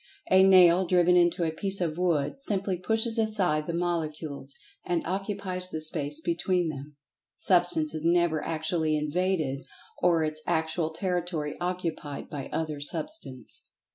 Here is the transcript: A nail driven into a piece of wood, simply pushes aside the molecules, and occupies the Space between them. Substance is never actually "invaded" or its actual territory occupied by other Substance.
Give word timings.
A 0.31 0.41
nail 0.41 0.87
driven 0.87 1.15
into 1.15 1.43
a 1.43 1.51
piece 1.51 1.79
of 1.79 1.95
wood, 1.95 2.41
simply 2.41 2.75
pushes 2.75 3.19
aside 3.19 3.67
the 3.67 3.73
molecules, 3.75 4.55
and 4.83 5.05
occupies 5.05 5.69
the 5.69 5.79
Space 5.79 6.21
between 6.21 6.69
them. 6.69 6.95
Substance 7.35 7.93
is 7.93 8.03
never 8.03 8.43
actually 8.43 8.97
"invaded" 8.97 9.63
or 10.01 10.23
its 10.23 10.41
actual 10.47 10.89
territory 10.89 11.55
occupied 11.59 12.31
by 12.31 12.49
other 12.51 12.79
Substance. 12.81 13.69